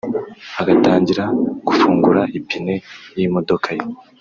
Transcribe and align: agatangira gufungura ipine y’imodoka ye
agatangira 0.61 1.23
gufungura 1.67 2.21
ipine 2.39 2.75
y’imodoka 3.17 3.67
ye 3.77 3.85